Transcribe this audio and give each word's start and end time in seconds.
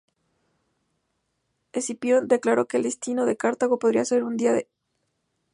Escipión 1.73 2.27
declaró 2.27 2.65
que 2.67 2.77
el 2.77 2.81
destino 2.81 3.27
de 3.27 3.37
Cartago 3.37 3.77
podría 3.77 4.03
ser 4.03 4.23
un 4.23 4.35
día 4.35 4.49
el 4.49 4.55
de 4.57 4.61
Roma. 4.63 4.73